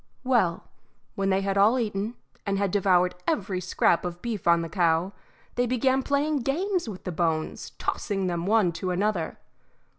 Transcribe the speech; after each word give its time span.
Well, 0.23 0.63
when 1.13 1.29
they 1.29 1.41
had 1.41 1.59
all 1.59 1.77
eaten, 1.77 2.15
and 2.43 2.57
had 2.57 2.71
devoured 2.71 3.13
every 3.27 3.61
scrap 3.61 4.03
of 4.03 4.19
beef 4.19 4.47
on 4.47 4.63
the 4.63 4.67
cow, 4.67 5.13
they 5.53 5.67
began 5.67 6.01
playing 6.01 6.39
games 6.39 6.89
with 6.89 7.03
the 7.03 7.11
bones, 7.11 7.69
tossing 7.77 8.25
them 8.25 8.47
one 8.47 8.71
to 8.71 8.89
another. 8.89 9.37